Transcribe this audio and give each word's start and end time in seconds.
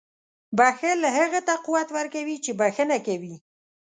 •بښل 0.57 0.99
هغه 1.17 1.39
ته 1.47 1.53
قوت 1.65 1.87
ورکوي 1.97 2.37
چې 2.43 2.51
بښنه 2.59 2.97
کوي. 3.07 3.35